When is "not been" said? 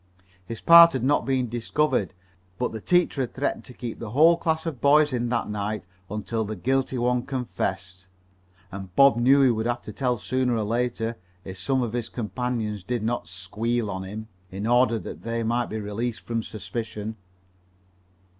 1.03-1.47